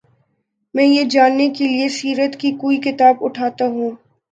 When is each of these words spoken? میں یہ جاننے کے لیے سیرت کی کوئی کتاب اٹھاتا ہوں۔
میں 0.75 0.83
یہ 0.85 1.03
جاننے 1.09 1.49
کے 1.49 1.67
لیے 1.67 1.87
سیرت 1.89 2.35
کی 2.35 2.51
کوئی 2.61 2.77
کتاب 2.81 3.23
اٹھاتا 3.23 3.65
ہوں۔ 3.67 3.91